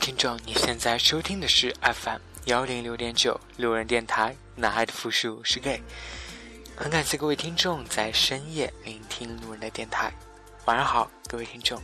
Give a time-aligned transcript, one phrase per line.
[0.00, 5.82] 听众，你现在收听的是 FM 幺零六点九路人电台，男孩的复数是 gay。
[6.74, 10.10] 很感谢各位听众在深夜聆听路人的电台。
[10.64, 11.78] 晚上好，各位听众。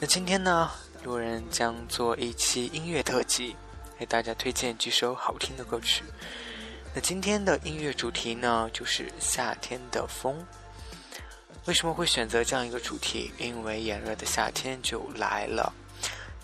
[0.00, 0.68] 那今天呢，
[1.04, 3.54] 路人将做一期音乐特辑，
[3.96, 6.02] 给大家推荐几首好听的歌曲。
[6.92, 10.44] 那今天的音乐主题呢，就是夏天的风。
[11.66, 13.30] 为什么会选择这样一个主题？
[13.38, 15.72] 因为炎热的夏天就来了。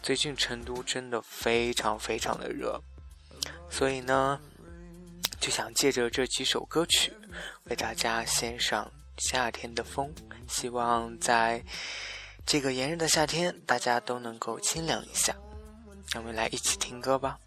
[0.05, 2.79] 最近成都真的非常非常的热，
[3.71, 4.39] 所以呢，
[5.41, 7.11] 就想借着这几首歌曲，
[7.65, 10.13] 为大家献上夏天的风。
[10.47, 11.65] 希望在
[12.45, 15.35] 这个炎热的夏天，大家都能够清凉一下。
[16.13, 17.39] 让我们来一起听歌吧。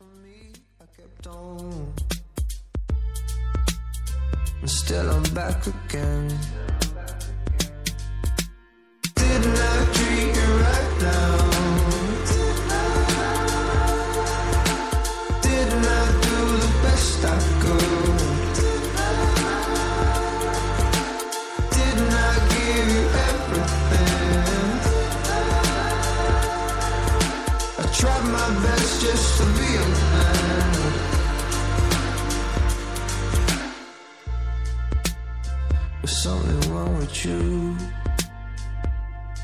[37.25, 37.77] you.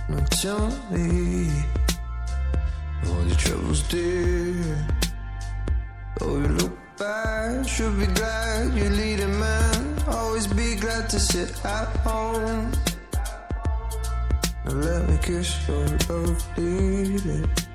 [0.09, 1.49] Now tell me
[3.07, 4.87] all your troubles, dear.
[6.21, 9.95] Oh, you look bad, should be glad you lead a man.
[10.07, 12.71] Always be glad to sit at home.
[14.65, 17.67] Now let me kiss your lovely lips.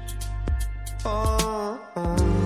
[1.05, 2.38] Oh, oh.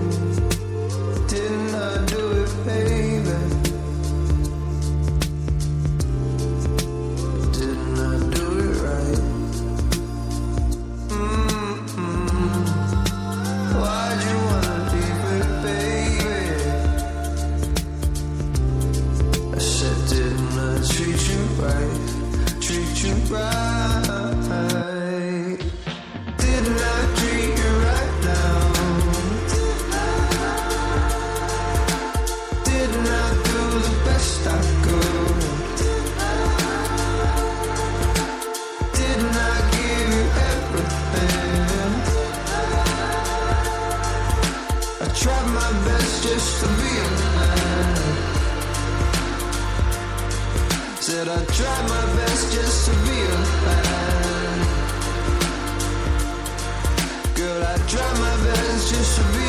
[57.35, 59.42] Girl, I try my best just to be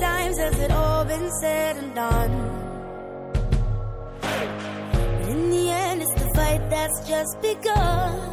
[0.00, 2.32] times has it all been said and done?
[4.20, 8.32] But in the end, it's the fight that's just begun.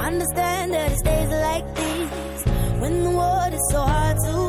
[0.00, 2.44] Understand that it's days like these
[2.80, 4.47] when the world is so hard to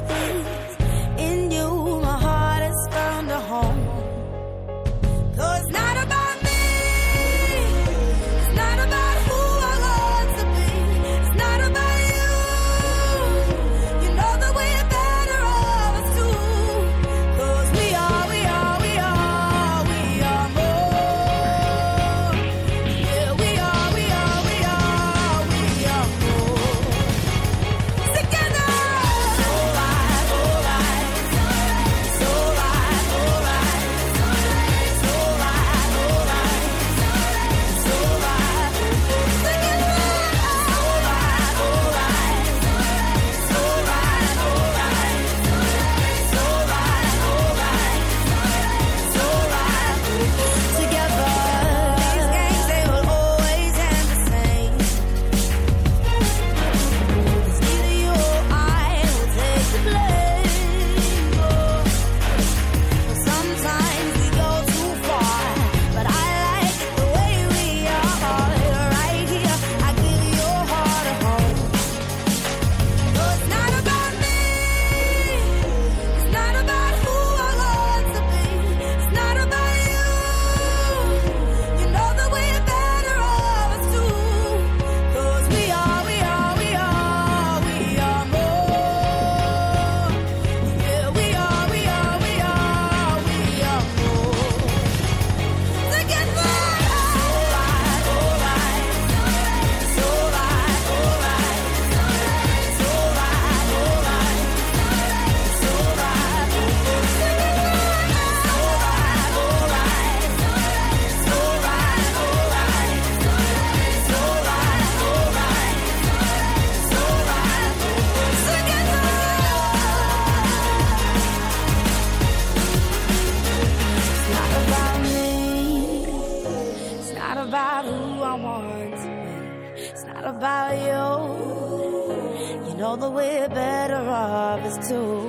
[132.90, 135.29] know that we're better off as two.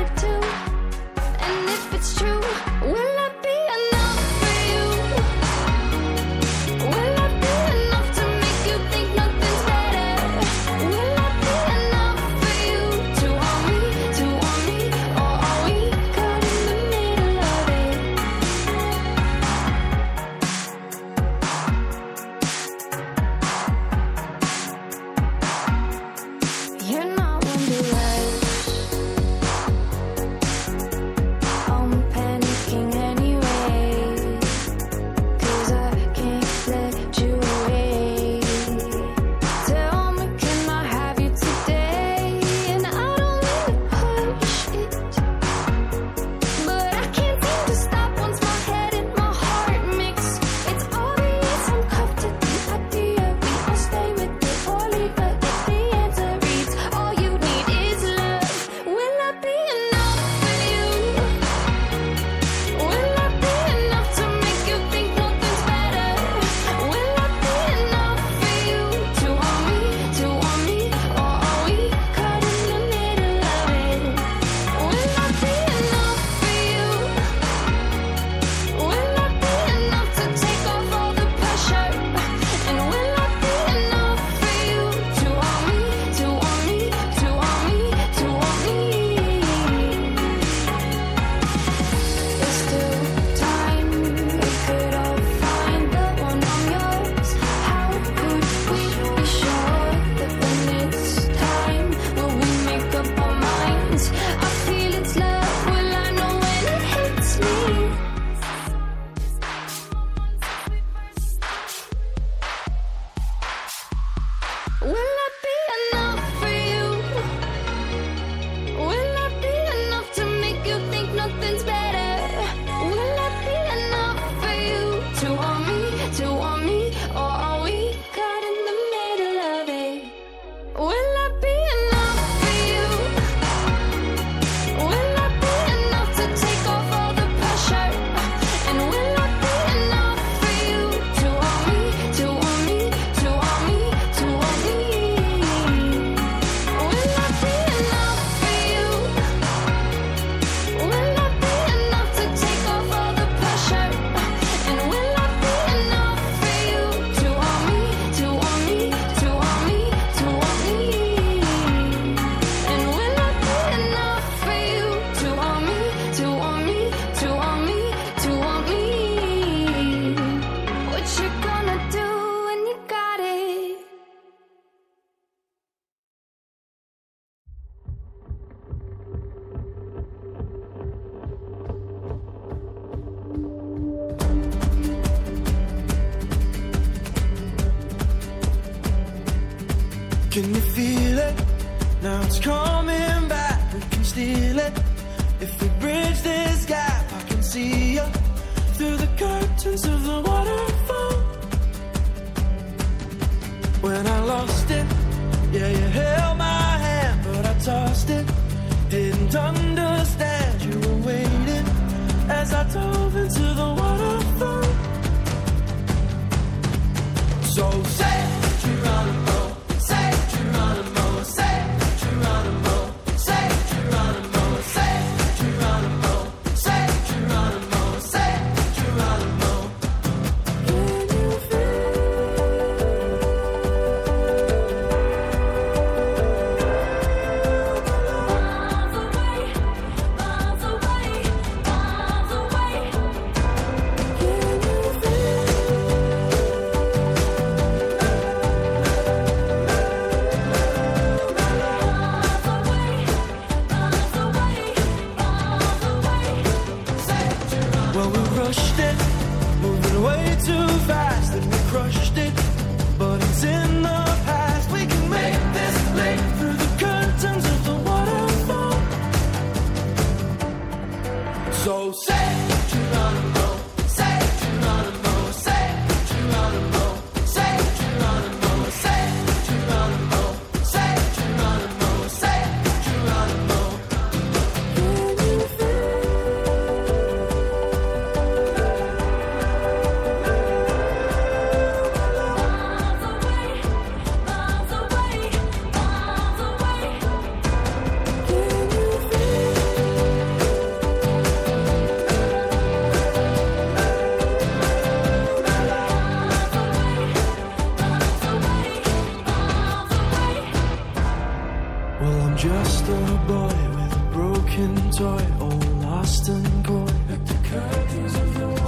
[312.41, 316.87] just a boy with a broken toy, all lost and coy.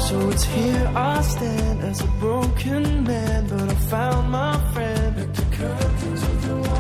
[0.08, 5.16] So it's here I stand as a broken man, but I found my friend.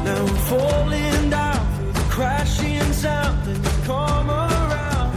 [0.05, 5.15] Now I'm falling down through the crashing sound, and you come around,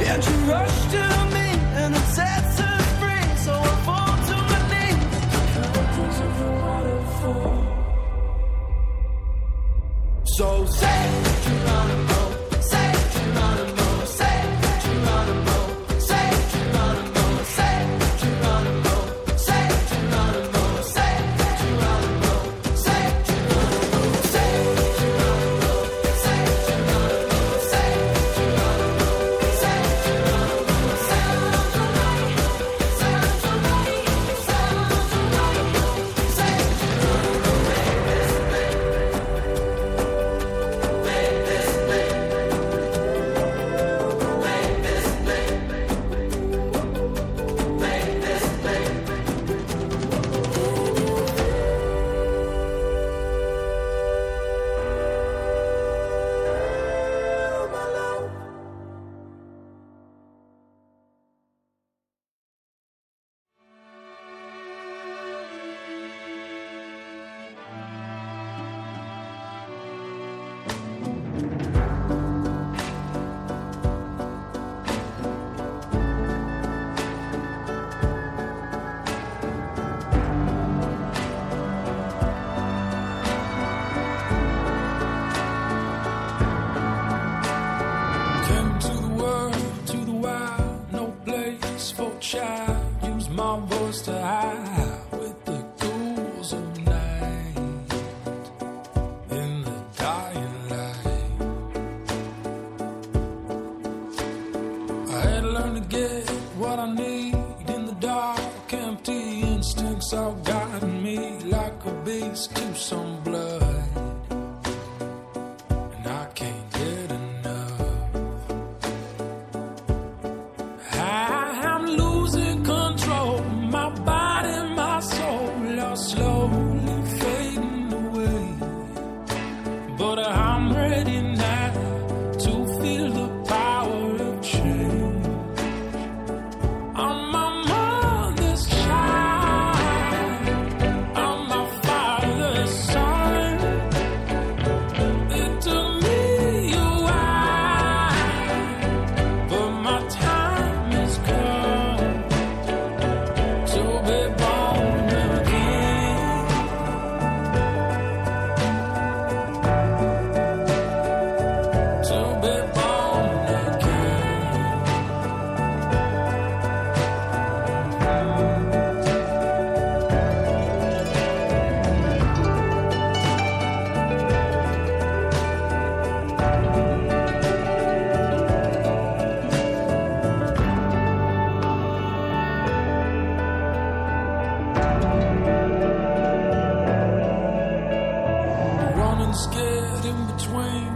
[0.00, 1.35] and you rush to me.
[10.36, 12.15] So say what you're on about.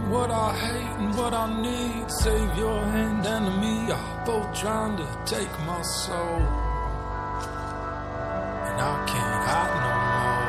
[0.09, 2.11] What I hate and what I need.
[2.11, 6.41] Save your hand and me are both trying to take my soul.
[8.67, 10.47] And I can't hide no more.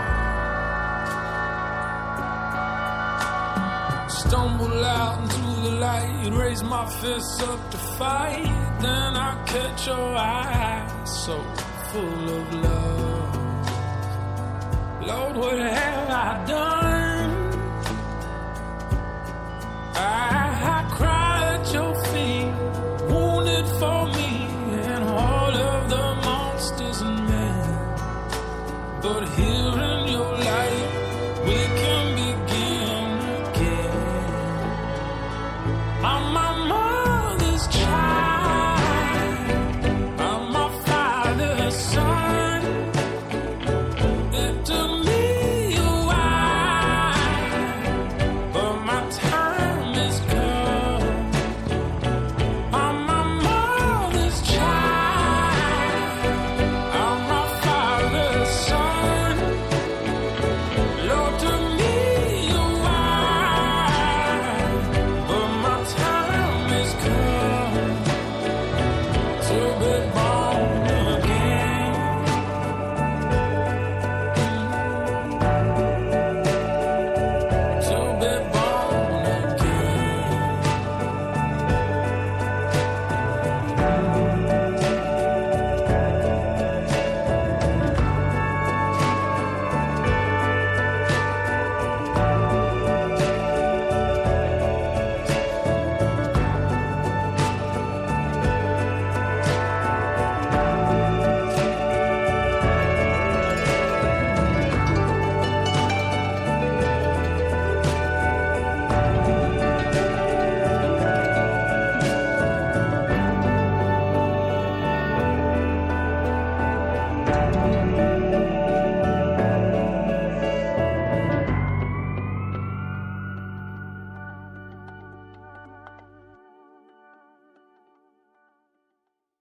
[4.09, 8.79] Stumble out into the light, raise my fists up to fight.
[8.81, 11.43] Then I catch your eyes so
[11.91, 13.03] full of love.
[15.07, 15.59] Lord, what
[19.95, 20.82] I